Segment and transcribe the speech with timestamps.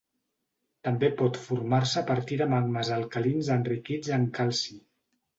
[0.85, 4.73] També pot formar-se a partir de magmes alcalins enriquits en calci.